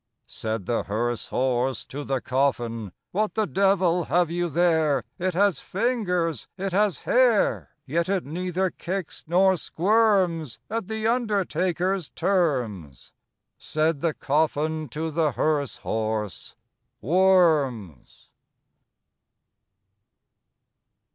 [0.25, 5.03] Said the hearse horse to the coffin, "What the devil have you there?
[5.19, 12.09] It has fingers, it has hair; Yet it neither kicks nor squirms At the undertaker's
[12.09, 13.11] terms."
[13.59, 16.55] Said the coffin to the hearse horse,
[16.99, 18.29] "Worms!"